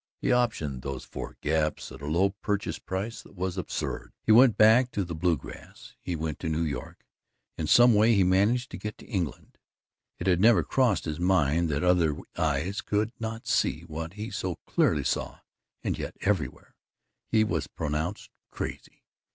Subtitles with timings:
[0.17, 4.13] He optioned those four gaps at a low purchase price that was absurd.
[4.23, 7.05] He went back to the Bluegrass; he went to New York;
[7.55, 9.59] in some way he managed to get to England.
[10.17, 14.55] It had never crossed his mind that other eyes could not see what he so
[14.65, 15.41] clearly saw
[15.83, 16.73] and yet everywhere
[17.27, 19.03] he was pronounced crazy.